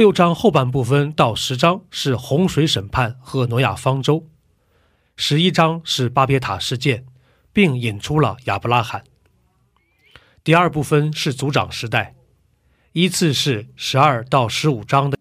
[0.00, 4.24] 六章后半部分到十章是洪水审判和挪亚方舟，
[5.14, 7.04] 十一章是巴别塔事件，
[7.52, 9.04] 并引出了亚伯拉罕。
[10.42, 12.14] 第二部分是族长时代，
[12.92, 15.18] 依次是十二到十五章的。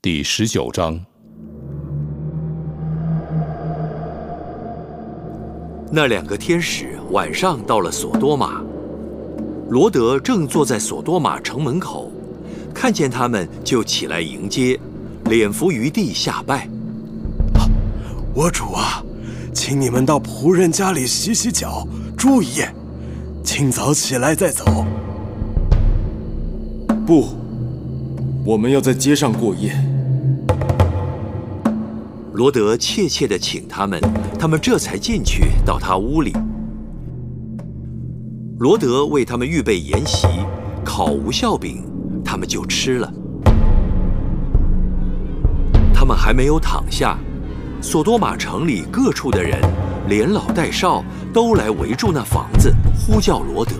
[0.00, 1.04] 第十九章，
[5.90, 8.62] 那两个天使晚上到了索多玛，
[9.68, 12.12] 罗德正坐在索多玛城门口。
[12.76, 14.78] 看见他们就起来迎接，
[15.24, 16.68] 脸伏于地下拜。
[18.34, 19.02] 我主啊，
[19.54, 22.70] 请你们到仆人家里洗洗脚，住一夜，
[23.42, 24.84] 清早起来再走。
[27.06, 27.28] 不，
[28.44, 29.72] 我们要在街上过夜。
[32.34, 33.98] 罗德怯怯地请他们，
[34.38, 36.34] 他们这才进去到他屋里。
[38.58, 40.26] 罗德为他们预备筵席，
[40.84, 41.82] 烤无笑饼。
[42.36, 43.10] 他们就吃了。
[45.94, 47.16] 他们还没有躺下，
[47.80, 49.58] 索多玛城里各处的人，
[50.06, 51.02] 连老带少，
[51.32, 53.72] 都来围住那房子，呼叫罗德。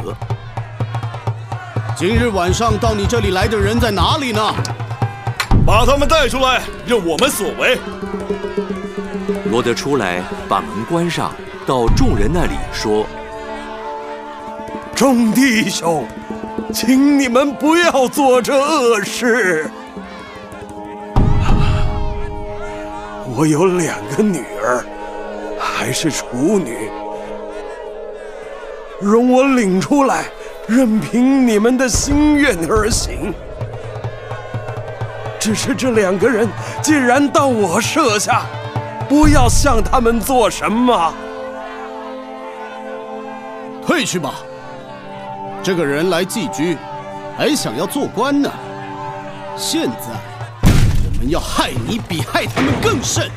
[1.95, 4.41] 今日晚上到你这里来的人在哪里呢？
[5.67, 7.79] 把他们带出来，任我们所为。
[9.51, 11.31] 罗德出来，把门关上，
[11.67, 13.05] 到众人那里说
[14.97, 16.09] ：“众弟兄。”
[16.73, 19.71] 请你们不要做这恶事。
[23.35, 24.85] 我有两个女儿，
[25.59, 26.91] 还是处女，
[29.01, 30.25] 容我领出来，
[30.67, 33.33] 任凭你们的心愿而行。
[35.39, 36.49] 只是这两个人
[36.83, 38.43] 既然到我舍下，
[39.09, 41.15] 不要向他们做什么。
[43.87, 44.35] 退去吧。
[45.67, 46.79] 这个人来寄居，
[47.37, 48.49] 还想要做官呢。
[49.57, 50.13] 现在
[51.03, 53.29] 我们要害你，比害他们更甚。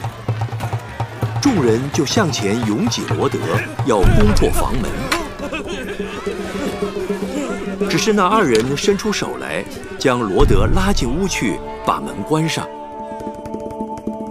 [1.41, 3.39] 众人就向前拥挤罗德，
[3.87, 4.91] 要攻破房门。
[7.89, 9.65] 只是那二人伸出手来，
[9.97, 12.63] 将罗德拉进屋去，把门关上，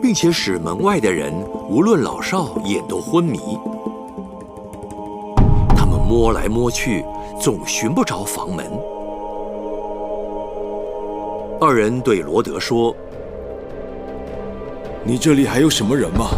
[0.01, 1.35] 并且使门外的人
[1.69, 3.59] 无论老少，也都昏迷。
[6.09, 7.05] 摸来摸去。
[7.41, 8.67] 总寻不着房门。
[11.61, 12.93] 二人对罗德说
[15.07, 16.31] ：“你这里还有什么人吗？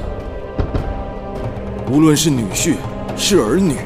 [1.90, 2.74] 无论是女婿、
[3.16, 3.76] 是儿女，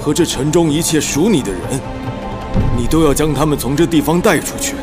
[0.00, 1.60] 和这城中一切属你的人，
[2.74, 4.74] 你都要将他们从这地方带出去。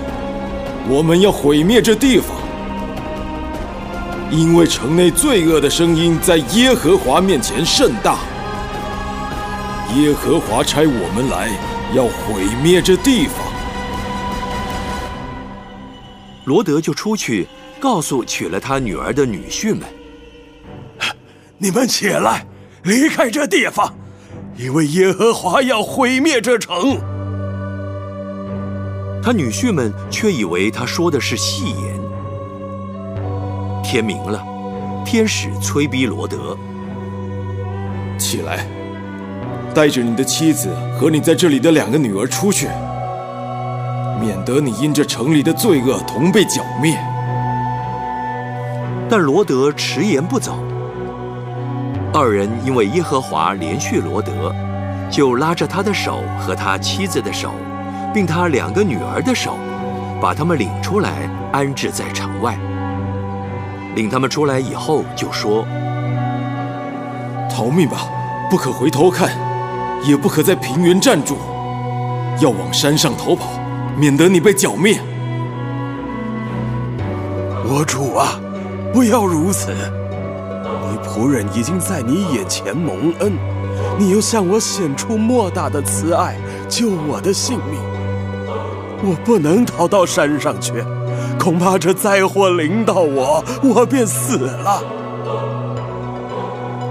[0.87, 2.37] 我们要毁灭这地方，
[4.29, 8.19] 因为城内罪恶的声音在耶和华面前甚大。”
[9.95, 11.49] 耶和华差我们来，
[11.95, 13.37] 要毁灭这地方。
[16.43, 17.47] 罗德就出去，
[17.79, 19.83] 告诉娶了他女儿的女婿们
[21.57, 22.45] ：“你们起来，
[22.83, 23.95] 离开这地方，
[24.57, 26.99] 因为耶和华要毁灭这城。”
[29.23, 31.99] 他女婿们却以为他说的是戏言。
[33.81, 34.43] 天明了，
[35.05, 36.57] 天使催逼罗德
[38.19, 38.67] 起来。
[39.75, 42.67] 带着你的妻子和你在这里的两个女儿出去，
[44.21, 46.97] 免得你因这城里的罪恶同被剿灭。
[49.09, 50.57] 但罗德迟延不走。
[52.13, 54.55] 二人因为耶和华连续罗德，
[55.11, 57.51] 就拉着他的手和他妻子的手，
[58.13, 59.57] 并他两个女儿的手，
[60.21, 62.57] 把他们领出来安置在城外。
[63.95, 65.65] 领他们出来以后，就说
[67.53, 68.07] ：“逃命吧，
[68.49, 69.29] 不可回头看。”
[70.05, 71.35] 也不可在平原站住，
[72.39, 73.49] 要往山上逃跑，
[73.97, 74.99] 免得你被剿灭。
[77.67, 78.39] 我主啊，
[78.93, 79.73] 不要如此！
[79.73, 83.33] 你仆人已经在你眼前蒙恩，
[83.97, 86.37] 你又向我显出莫大的慈爱，
[86.69, 87.79] 救我的性命。
[89.03, 90.73] 我不能逃到山上去，
[91.39, 94.83] 恐怕这灾祸临到我，我便死了。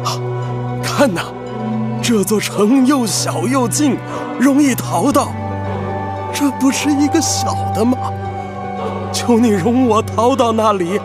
[0.05, 0.19] 啊
[0.82, 1.22] 看哪！
[2.16, 3.96] 这座城又小又近，
[4.38, 5.32] 容易逃到，
[6.32, 7.99] 这不是一个小的吗？
[9.12, 11.00] 求你容我逃到那里，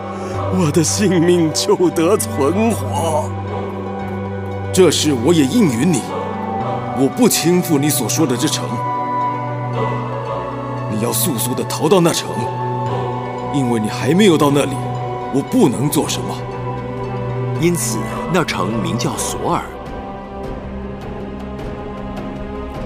[0.56, 3.28] 我的性命就得存活。
[4.72, 6.00] 这事我也应允你，
[6.96, 8.64] 我不轻负你所说的这城。
[10.92, 12.28] 你要速速的逃到那城，
[13.52, 14.76] 因为你还没有到那里，
[15.34, 16.36] 我不能做什么。
[17.60, 17.98] 因此，
[18.32, 19.64] 那城名叫索尔。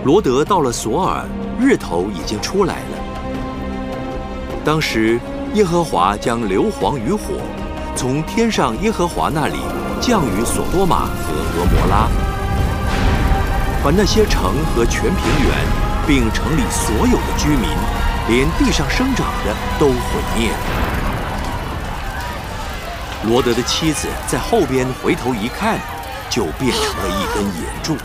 [0.05, 1.25] 罗德到了索尔，
[1.59, 2.99] 日头已经出来了。
[4.63, 5.19] 当时，
[5.55, 7.41] 耶和华将硫磺与火
[7.97, 9.57] 从天上耶和华那里
[10.03, 12.07] 降于索多玛和俄摩拉，
[13.83, 15.55] 把那些城和全平原，
[16.07, 17.71] 并城里所有的居民，
[18.29, 19.95] 连地上生长的都毁
[20.37, 20.59] 灭了。
[23.27, 25.79] 罗德的妻子在后边回头一看，
[26.29, 27.97] 就变成了一根野柱。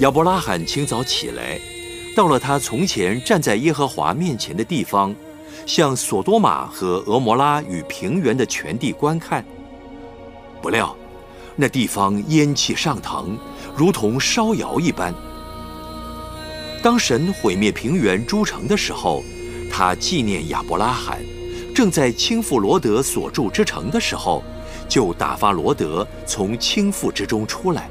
[0.00, 1.56] 亚伯拉罕清早起来，
[2.16, 5.14] 到了他从前站在耶和华面前的地方，
[5.66, 9.44] 向索多玛和俄摩拉与平原的全地观看。
[10.60, 10.96] 不料，
[11.54, 13.38] 那地方烟气上腾，
[13.76, 15.14] 如同烧窑一般。
[16.82, 19.22] 当神毁灭平原诸城的时候，
[19.70, 21.20] 他纪念亚伯拉罕，
[21.72, 24.42] 正在倾覆罗德所住之城的时候，
[24.88, 27.88] 就打发罗德从倾覆之中出来。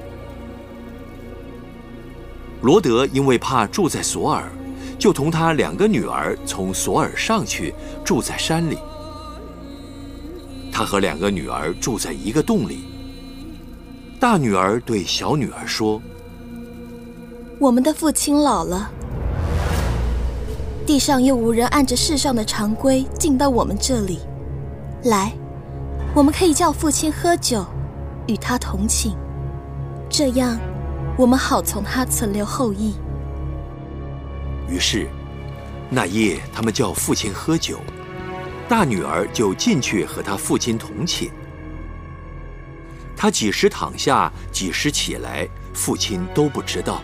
[2.63, 4.50] 罗德因为怕住在索尔，
[4.98, 7.75] 就同他两个女儿从索尔上去
[8.06, 8.77] 住在山里。
[10.71, 12.86] 他和两个女儿住在一个洞里。
[14.18, 16.01] 大女儿对小女儿说
[17.60, 18.89] ：“我们的父亲老了，
[20.86, 24.19] 地上又无人按着世上的常规进到我们这里
[25.04, 25.33] 来，
[26.16, 27.66] 我们可以叫父亲喝酒，
[28.25, 29.12] 与他同寝，
[30.09, 30.57] 这样。”
[31.15, 32.95] 我们好从他存留后裔。
[34.68, 35.07] 于是，
[35.89, 37.80] 那夜他们叫父亲喝酒，
[38.68, 41.31] 大女儿就进去和他父亲同寝。
[43.15, 47.04] 他几时躺下，几时起来，父亲都不知道。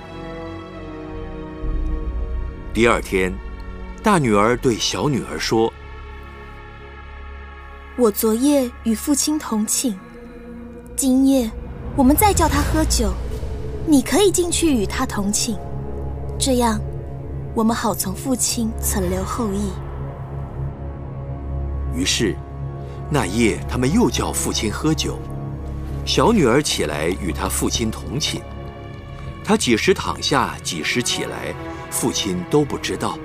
[2.73, 3.31] 第二天，
[4.01, 5.71] 大女儿对小女儿说
[7.95, 9.95] ：“我昨夜与父亲同寝，
[10.95, 11.50] 今夜
[11.95, 13.13] 我们再叫他喝酒。”
[13.91, 15.57] 你可以进去与他同寝，
[16.38, 16.80] 这样，
[17.56, 19.71] 我们好从父亲存留后裔。
[21.95, 22.36] 于是，
[23.09, 25.18] 那夜他们又叫父亲喝酒，
[26.06, 28.44] 小女儿起来与他父亲同寝。
[29.44, 31.51] 他几时躺下，几时起来，
[31.89, 33.17] 父亲都不知道。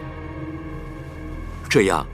[1.69, 2.07] 这样，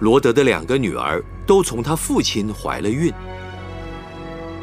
[0.00, 3.10] 罗德的两个女儿都从他父亲怀了孕。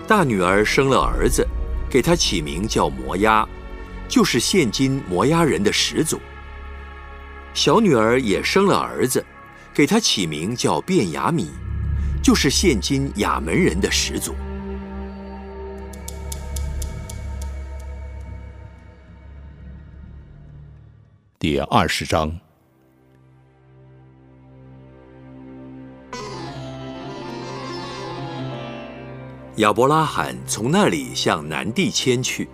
[0.07, 1.43] 大女儿生了儿子。
[1.91, 3.45] 给他起名叫摩押，
[4.07, 6.21] 就是现今摩押人的始祖。
[7.53, 9.21] 小女儿也生了儿子，
[9.73, 11.49] 给他起名叫卞雅米，
[12.23, 14.33] 就是现今亚门人的始祖。
[21.37, 22.39] 第二十章。
[29.57, 32.47] 亚伯拉罕从那里向南地迁去，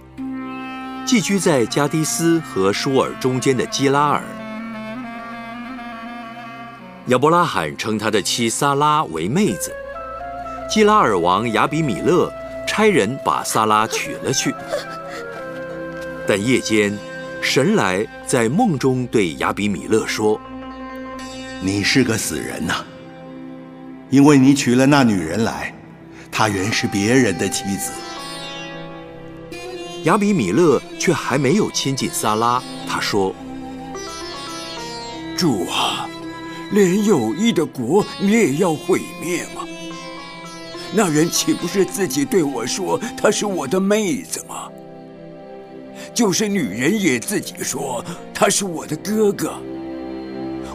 [1.06, 4.24] 寄居在加迪斯和舒尔中间的基拉尔。
[7.06, 9.72] 亚伯拉罕称他的妻萨拉为妹子。
[10.68, 12.34] 基拉尔王亚比米勒
[12.68, 14.52] 差人把萨拉娶了去。
[16.28, 16.98] 但夜间，
[17.44, 20.42] 神来在梦中对亚比米勒说
[21.62, 22.84] ：“你是个死人呐，
[24.10, 25.72] 因为你娶了那女人来。”
[26.38, 27.92] 她原是别人的妻子，
[30.04, 32.62] 亚比米勒却还没有亲近撒拉。
[32.88, 33.34] 他说
[35.36, 36.08] ：“主啊，
[36.70, 39.68] 连有益的国你也要毁灭吗？
[40.94, 44.70] 那人岂不是自己对我说她是我的妹子吗？
[46.14, 49.60] 就是女人也自己说他是我的哥哥。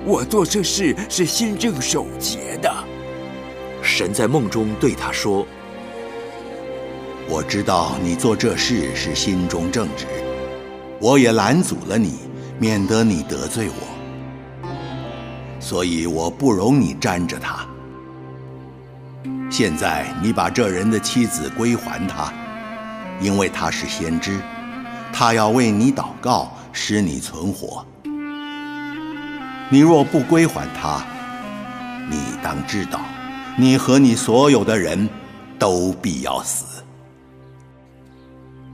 [0.05, 2.69] 我做这事是心正守节的。”
[3.95, 5.47] 神在梦中对他说
[7.29, 10.07] ：“我知道你做这事是心中正直，
[10.99, 12.21] 我也拦阻了你，
[12.59, 14.73] 免得你得罪我。
[15.61, 17.67] 所以我不容你沾着他。
[19.51, 22.33] 现在你把这人的妻子归还他，
[23.21, 24.41] 因为他是先知，
[25.13, 27.85] 他要为你祷告，使你存活。
[29.69, 31.05] 你若不归还他，
[32.09, 32.99] 你当知道。”
[33.59, 35.09] 你和你所有的人
[35.59, 36.83] 都必要死。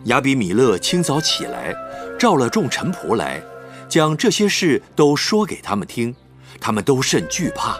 [0.04, 1.74] 亚比米勒清早起来，
[2.18, 3.42] 召了众臣仆来，
[3.88, 6.14] 将这些事都说给他们听，
[6.60, 7.76] 他们都甚惧怕。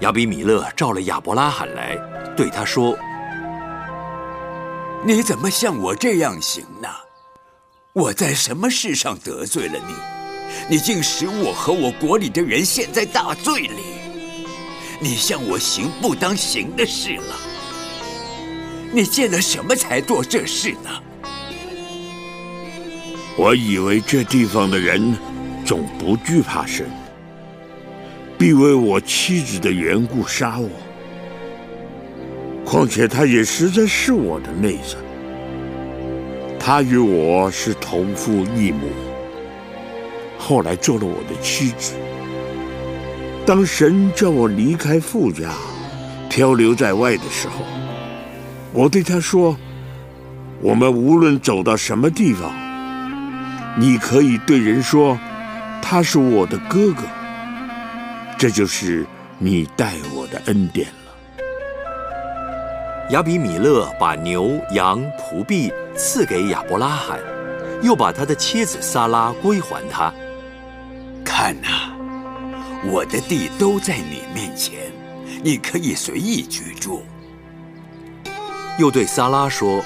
[0.00, 1.96] 亚比米勒召了亚伯拉罕来，
[2.36, 2.96] 对他说
[5.04, 6.88] ：“你怎么像我这样行呢？
[7.94, 9.94] 我在什么事上得罪了你？
[10.68, 13.99] 你竟使我和我国里的人陷在大罪里。
[15.00, 17.34] 你向我行不当行的事了。
[18.92, 20.90] 你见了什么才做这事呢？
[23.36, 25.16] 我以为这地方的人
[25.64, 26.86] 总不惧怕神。”
[28.36, 30.70] 必为我妻子的缘故杀我。
[32.64, 34.96] 况且她也实在是我的妹子，
[36.58, 38.88] 她与我是同父异母，
[40.38, 41.92] 后来做了我的妻子。
[43.46, 45.50] 当神叫我离开富家，
[46.28, 47.64] 漂流在外的时候，
[48.72, 49.56] 我对他说
[50.62, 52.52] ：“我们无论走到什么地方，
[53.76, 55.18] 你可以对人说，
[55.82, 57.02] 他是我的哥哥。”
[58.38, 59.04] 这就是
[59.38, 60.94] 你待我的恩典了。
[63.10, 67.18] 亚比米勒把牛羊仆婢赐给亚伯拉罕，
[67.82, 70.12] 又把他的妻子撒拉归还他。
[71.24, 71.89] 看呐，
[72.82, 74.90] 我的地都在你面前，
[75.42, 77.02] 你可以随意居住。
[78.78, 79.84] 又对撒拉说：“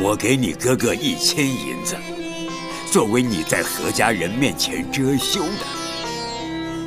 [0.00, 1.94] 我给你哥哥一千银子，
[2.90, 5.66] 作为你在何家人面前遮羞的。”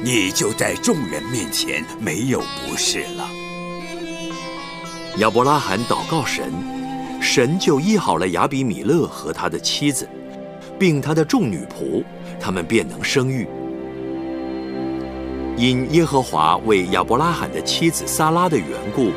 [0.02, 3.30] 你就在众人面前没有不是了。
[5.18, 6.52] 亚伯拉罕祷告神，
[7.22, 10.10] 神就医好了亚比米勒和他的妻子，
[10.80, 12.04] 并他的众女仆，
[12.40, 13.48] 他们便能生育。
[15.60, 19.12] 因耶和华为亚伯拉罕的妻子撒拉的缘故，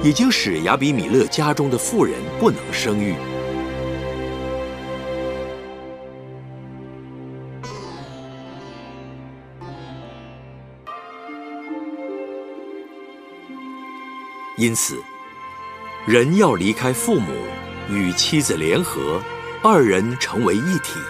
[0.00, 3.16] 已经使亚比米勒家中的妇人不能生育。
[14.56, 14.96] 因此，
[16.06, 17.32] 人要离开父母，
[17.90, 19.20] 与妻子联合，
[19.60, 21.00] 二人成为一体。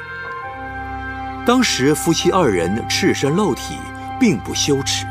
[1.44, 3.74] 当时夫妻二人赤身露体，
[4.20, 5.06] 并不羞耻。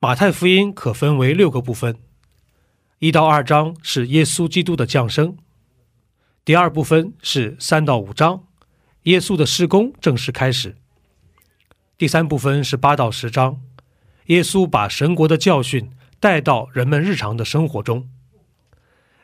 [0.00, 1.96] 马太福音可分为六个部分，
[2.98, 5.36] 一到二章是耶稣基督的降生，
[6.44, 8.44] 第二部分是三到五章，
[9.04, 10.76] 耶稣的施工正式开始。
[11.96, 13.62] 第三部分是八到十章，
[14.26, 15.90] 耶稣把神国的教训
[16.20, 18.10] 带到人们日常的生活中。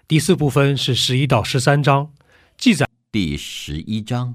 [0.09, 2.11] 第四部分是十一到十三章，
[2.61, 4.35] 记载第十一章，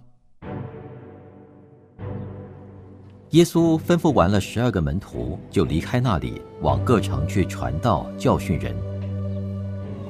[3.30, 8.76] 耶稣吩咐完了十二个门徒，就离开那里，往各城去传道、教训人。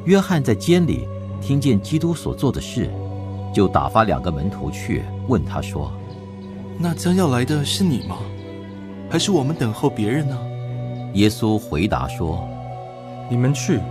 [0.06, 1.06] 约翰在监里
[1.42, 2.90] 听见基督所做的事，
[3.54, 5.92] 就打发两个门徒去问他说。
[6.80, 8.20] 那将要来的是你吗？
[9.10, 10.40] 还是我们等候别人呢？
[11.16, 12.48] 耶稣回答说
[13.30, 13.82] ：“你们去，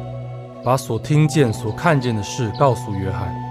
[0.65, 3.44] 把所听见、所看见的事告诉约翰，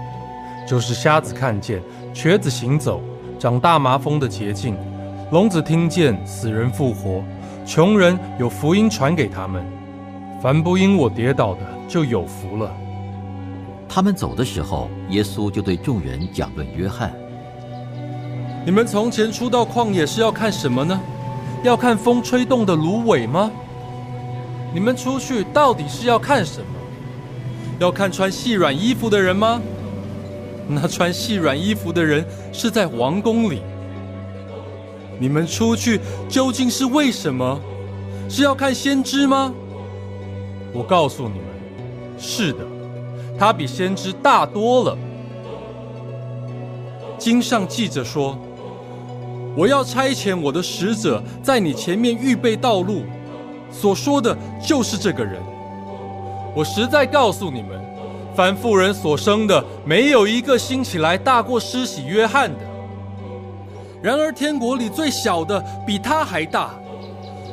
[0.66, 3.00] 就是瞎子看见，瘸子行走，
[3.38, 4.76] 长大麻风的捷径，
[5.30, 7.22] 聋子听见，死人复活，
[7.66, 9.64] 穷人有福音传给他们。
[10.42, 12.74] 凡不因我跌倒的，就有福了。”
[13.88, 17.14] 他们走的时候，耶稣就对众人讲论约翰。
[18.64, 20.98] 你们从前出到旷野是要看什么呢？
[21.62, 23.50] 要看风吹动的芦苇吗？
[24.72, 26.66] 你们出去到底是要看什么？
[27.78, 29.60] 要看穿细软衣服的人吗？
[30.68, 33.62] 那穿细软衣服的人是在王宫里。
[35.18, 37.60] 你们出去究竟是为什么？
[38.28, 39.52] 是要看先知吗？
[40.72, 41.46] 我告诉你们，
[42.18, 42.60] 是的，
[43.38, 44.98] 他比先知大多了。
[47.18, 48.38] 经上记着说。
[49.56, 53.04] 我要差遣我的使者在你前面预备道路，
[53.70, 55.40] 所说的就是这个人。
[56.56, 57.80] 我实在告诉你们，
[58.36, 62.58] 凡妇人所生的，没有一个兴起来大过施洗约翰的。
[64.02, 66.74] 然而天国里最小的比他还大。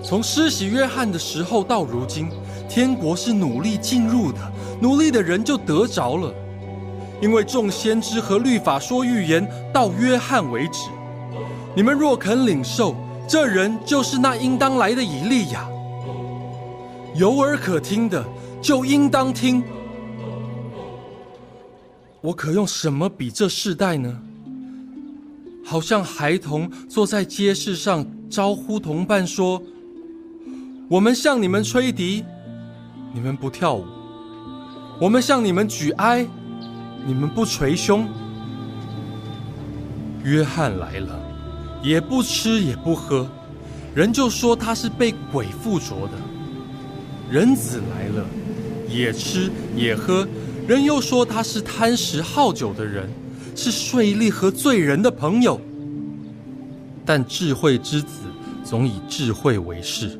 [0.04, 2.28] 从施洗约翰的时候到如今，
[2.68, 4.40] 天国是努力进入的，
[4.82, 6.34] 努力的人就得着了。
[7.22, 10.90] 因为众先知和律法说预言到约翰为止。
[11.76, 12.96] 你们若肯领受，
[13.28, 15.68] 这人就是那应当来的以利亚。
[17.14, 18.26] 有耳可听的，
[18.60, 19.64] 就应当听。
[22.22, 24.22] 我可用什么比这世代呢？
[25.66, 29.62] 好像孩童坐在街市上，招呼同伴说
[30.88, 32.24] ：“我们向你们吹笛，
[33.12, 33.86] 你们不跳舞；
[35.00, 36.28] 我们向你们举哀，
[37.08, 38.08] 你们不捶胸。
[40.24, 41.20] 约翰来了，
[41.82, 43.28] 也不吃也不喝，
[43.96, 46.18] 人就说他是被鬼附着的；
[47.32, 48.24] 人子来了，
[48.88, 50.28] 也吃也喝，
[50.72, 53.10] 人又说他是贪食好酒的人，
[53.58, 55.60] 是税吏和罪人的朋友。
[57.06, 58.20] 但智慧之子
[58.64, 60.18] 总以智慧为事。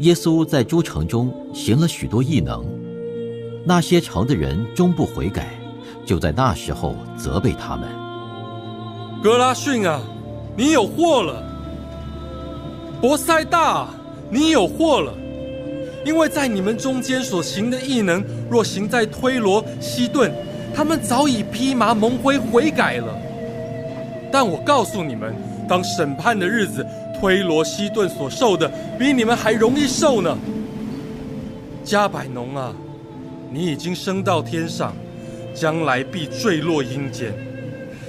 [0.00, 2.62] 耶稣在诸城中行了许多异能，
[3.64, 5.58] 那些城的人终不悔改，
[6.04, 7.88] 就在那时候责备他们。
[9.22, 10.02] 格拉逊啊，
[10.54, 11.42] 你有祸了！
[13.00, 13.88] 博塞大，
[14.28, 15.14] 你有祸了！
[16.04, 20.32] 因为在你们中间所行的异能，若行在推罗、西顿，
[20.74, 23.16] 他们早已披麻蒙灰悔改了。
[24.32, 25.34] 但我告诉你们，
[25.68, 26.86] 当审判的日子，
[27.20, 30.36] 推罗、西顿所受的，比你们还容易受呢。
[31.84, 32.72] 加百农啊，
[33.50, 34.94] 你已经升到天上，
[35.54, 37.32] 将来必坠落阴间。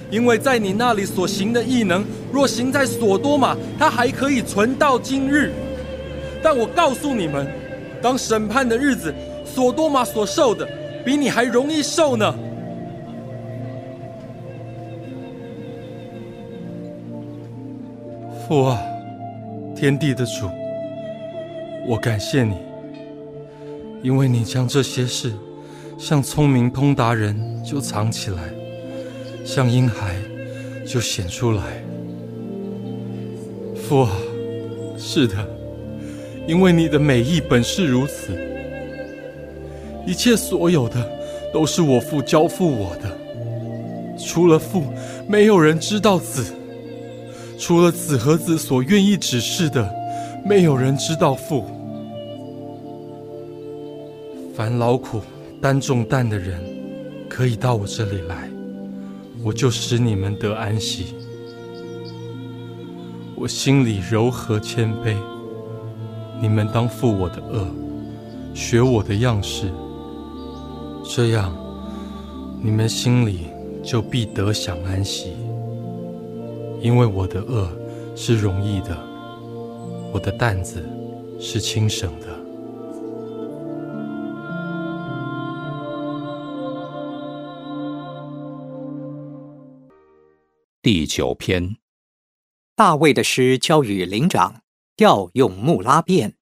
[0.09, 5.51] 因为在你那里所行的异能，若行在索多玛，它还可以存到今日。
[6.43, 7.47] 但我告诉你们，
[8.01, 9.13] 当审判的日子，
[9.45, 10.67] 索多玛所受的，
[11.05, 12.33] 比你还容易受呢。
[18.47, 18.81] 父啊，
[19.75, 20.49] 天地的主，
[21.87, 22.55] 我感谢你，
[24.01, 25.31] 因为你将这些事，
[25.97, 28.37] 向聪明通达人就藏起来。
[29.45, 30.15] 像婴孩，
[30.85, 31.63] 就显出来。
[33.75, 34.11] 父啊，
[34.97, 35.35] 是的，
[36.47, 38.37] 因为你的美意本是如此。
[40.05, 41.09] 一切所有的，
[41.53, 43.17] 都是我父交付我的。
[44.17, 44.83] 除了父，
[45.27, 46.53] 没有人知道子；
[47.57, 49.93] 除了子和子所愿意指示的，
[50.45, 51.65] 没有人知道父。
[54.55, 55.21] 凡劳苦
[55.61, 56.59] 担重担的人，
[57.29, 58.49] 可以到我这里来。
[59.43, 61.15] 我就使你们得安息。
[63.35, 65.15] 我心里柔和谦卑，
[66.41, 67.67] 你们当负我的恶，
[68.55, 69.71] 学我的样式，
[71.05, 71.55] 这样
[72.63, 73.45] 你们心里
[73.83, 75.33] 就必得享安息。
[76.81, 77.69] 因为我的恶
[78.15, 78.97] 是容易的，
[80.11, 80.83] 我的担子
[81.39, 82.25] 是轻省的。
[90.81, 91.77] 第九篇，
[92.75, 94.60] 大卫的诗交与灵长，
[95.01, 96.35] 调用木拉变。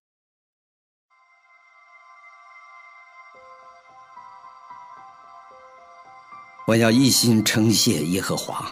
[6.67, 8.69] 我要一心称谢耶和华，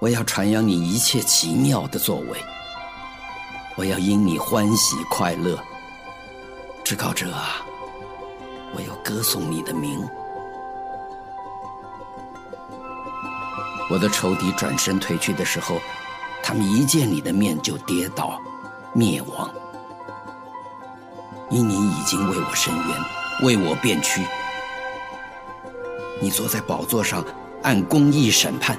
[0.00, 2.42] 我要传扬你一切奇妙的作为，
[3.76, 5.62] 我要因你欢喜快乐。
[6.82, 7.60] 至高者啊，
[8.74, 10.00] 我要歌颂你的名。
[13.90, 15.78] 我的仇敌转身退去的时候，
[16.48, 18.40] 他们一见你的面就跌倒，
[18.92, 19.50] 灭亡。
[21.50, 22.86] 因你已经为我伸冤，
[23.42, 24.22] 为我辩屈。
[26.20, 27.24] 你坐在宝座上，
[27.64, 28.78] 按公义审判。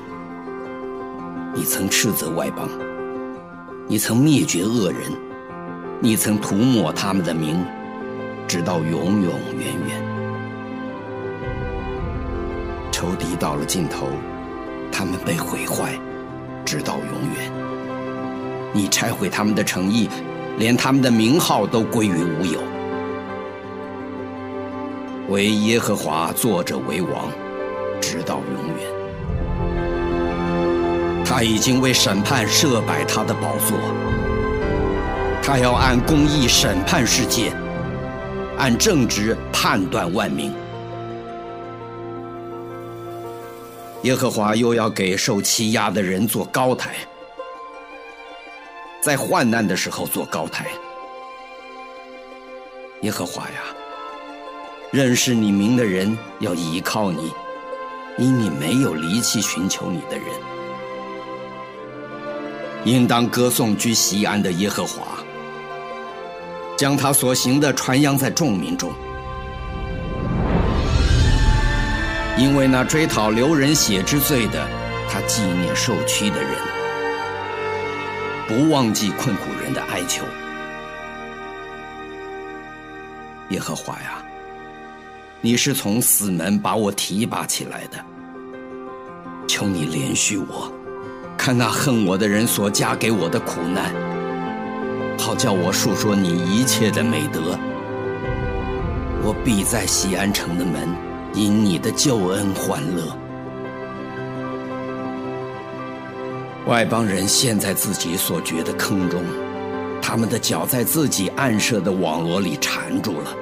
[1.53, 2.69] 你曾斥责外邦，
[3.85, 5.11] 你曾灭绝恶人，
[5.99, 7.65] 你曾涂抹他们的名，
[8.47, 10.01] 直到永永远远。
[12.93, 14.07] 仇敌到了尽头。
[14.89, 15.99] 他们被毁坏，
[16.67, 17.49] 直到永远。
[18.73, 20.09] 你拆毁他们的诚意，
[20.57, 22.59] 连他们的名号都归于无有。
[25.29, 27.29] 唯耶和华坐着为王，
[28.01, 28.85] 直到永远。
[31.23, 33.77] 他已经为审判设摆他的宝座，
[35.41, 37.53] 他要按公义审判世界，
[38.57, 40.51] 按正直判断万民。
[44.03, 46.95] 耶和华又要给受欺压的人做高台，
[49.01, 50.67] 在患难的时候做高台。
[53.01, 53.61] 耶和华呀，
[54.91, 57.31] 认识你名的人要依靠你，
[58.17, 60.25] 因你没有离弃寻求你的人。
[62.85, 65.17] 应当歌颂居西安的耶和华，
[66.77, 68.91] 将他所行的传扬在众民中。
[72.37, 74.67] 因为那追讨流人血之罪的，
[75.09, 76.51] 他纪念受屈的人，
[78.47, 80.23] 不忘记困苦人的哀求。
[83.49, 84.21] 耶和华呀，
[85.41, 87.97] 你是从死门把我提拔起来的，
[89.47, 90.71] 求你怜恤我，
[91.35, 93.91] 看那恨我的人所加给我的苦难。
[95.17, 97.57] 好叫我述说你一切的美德。
[99.23, 100.87] 我必在西安城的门，
[101.37, 103.03] 因你的救恩欢乐。
[106.65, 109.23] 外邦人陷在自己所掘的坑中，
[110.01, 113.35] 他们的脚在自己暗设的网罗里缠住了。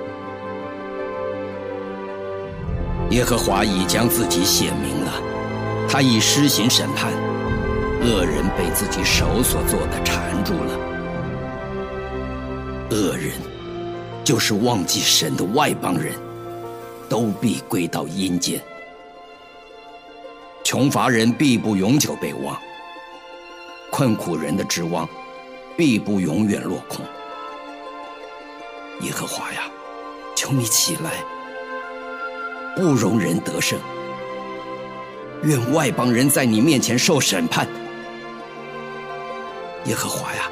[3.11, 5.13] 耶和华已将自己显明了，
[5.87, 7.13] 他已施行审判，
[8.01, 10.77] 恶人被自己手所做的缠住了。
[12.91, 13.31] 恶人，
[14.25, 16.13] 就是忘记神的外邦人，
[17.09, 18.61] 都必归到阴间。
[20.63, 22.57] 穷乏人必不永久被忘，
[23.91, 25.07] 困苦人的指望
[25.77, 27.05] 必不永远落空。
[29.01, 29.69] 耶和华呀，
[30.35, 31.11] 求你起来！
[32.75, 33.79] 不容人得胜，
[35.43, 37.67] 愿外邦人在你面前受审判。
[39.85, 40.49] 耶和华呀，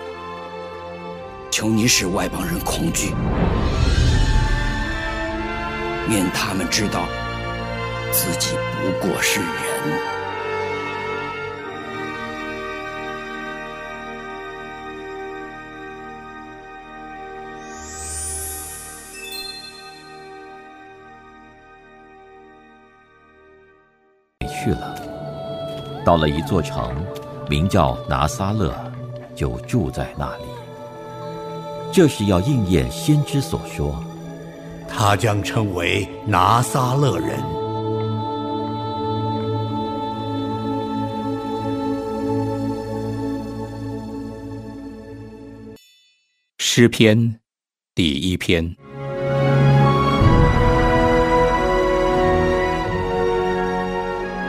[1.50, 3.14] 求你使外邦人恐惧，
[6.10, 7.06] 愿他们知道
[8.12, 9.50] 自己不过是人。
[24.64, 24.96] 去了，
[26.06, 26.96] 到了一座城，
[27.50, 28.74] 名叫拿撒勒，
[29.36, 30.44] 就住在那里。
[31.92, 34.02] 这是要应验先知所说，
[34.96, 37.30] 他将称为拿撒勒人。
[46.60, 47.40] 诗篇
[47.96, 48.76] 第一篇。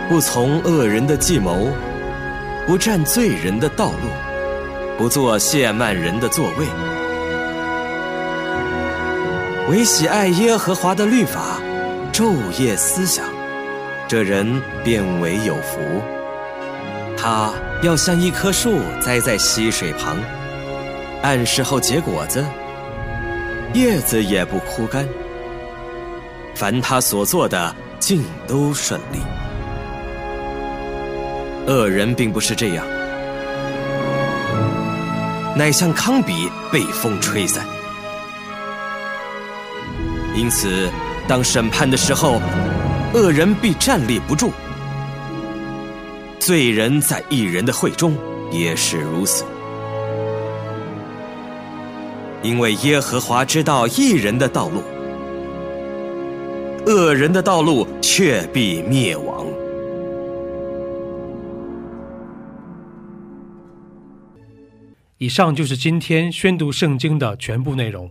[0.09, 1.66] 不从恶人的计谋，
[2.66, 4.09] 不占罪人的道路，
[4.98, 6.66] 不做亵慢人的座位，
[9.66, 11.59] 唯喜爱耶和华的律法，
[12.12, 13.24] 昼夜思想，
[14.07, 15.81] 这人便为有福。
[17.16, 17.50] 他
[17.81, 20.18] 要像一棵树栽在溪水旁，
[21.22, 22.44] 按时候结果子，
[23.72, 25.09] 叶子也不枯干。
[26.55, 29.18] 凡他所做的，尽都顺利。
[31.66, 32.85] 恶人并不是这样，
[35.57, 37.64] 乃像糠秕被风吹散。
[40.34, 40.90] 因此，
[41.28, 42.40] 当审判的时候，
[43.14, 44.48] 恶人必站立不住；
[46.40, 48.16] 罪人在一人的会中
[48.50, 49.44] 也是如此。
[52.42, 54.82] 因为耶和华知道一人的道路，
[56.84, 59.46] 恶人的道路却必灭亡。
[65.18, 68.10] 以上就是今天宣读圣经的全部内容。